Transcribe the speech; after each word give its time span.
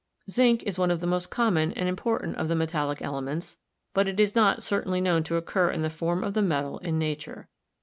Zinc 0.31 0.63
is 0.63 0.79
one 0.79 0.89
of 0.89 0.99
the 0.99 1.05
most 1.05 1.29
common 1.29 1.71
and 1.73 1.87
important 1.87 2.35
of 2.37 2.47
the 2.47 2.55
metallic 2.55 3.03
elements, 3.03 3.57
but 3.93 4.07
it 4.07 4.19
is 4.19 4.33
not 4.33 4.63
certainly 4.63 4.99
known 4.99 5.21
to 5.25 5.35
occur 5.35 5.69
in 5.69 5.83
the 5.83 5.91
form 5.91 6.23
of 6.23 6.33
the 6.33 6.41
metal 6.41 6.79
in 6.79 6.97
nature. 6.97 7.47